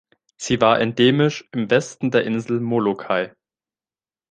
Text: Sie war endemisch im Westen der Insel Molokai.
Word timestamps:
Sie 0.35 0.59
war 0.61 0.79
endemisch 0.81 1.47
im 1.51 1.69
Westen 1.69 2.09
der 2.09 2.23
Insel 2.23 2.59
Molokai. 2.59 3.35